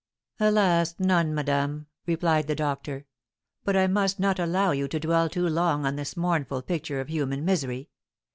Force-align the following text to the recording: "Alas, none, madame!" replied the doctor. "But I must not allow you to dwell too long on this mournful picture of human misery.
"Alas, 0.39 0.95
none, 0.97 1.31
madame!" 1.31 1.85
replied 2.07 2.47
the 2.47 2.55
doctor. 2.55 3.05
"But 3.63 3.75
I 3.77 3.85
must 3.85 4.19
not 4.19 4.39
allow 4.39 4.71
you 4.71 4.87
to 4.87 4.99
dwell 4.99 5.29
too 5.29 5.47
long 5.47 5.85
on 5.85 5.95
this 5.95 6.17
mournful 6.17 6.63
picture 6.63 7.01
of 7.01 7.07
human 7.07 7.45
misery. 7.45 7.91